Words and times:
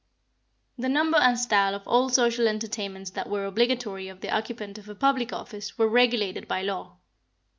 The 0.79 0.89
number 0.89 1.19
and 1.19 1.37
style 1.37 1.75
of 1.75 1.87
all 1.87 2.09
social 2.09 2.47
entertainments 2.47 3.11
that 3.11 3.29
were 3.29 3.45
obligatory 3.45 4.07
of 4.07 4.21
the 4.21 4.31
occupant 4.35 4.79
of 4.79 4.89
a 4.89 4.95
public 4.95 5.31
office, 5.31 5.77
were 5.77 5.87
regulated 5.87 6.47
by 6.47 6.63
law. 6.63 6.97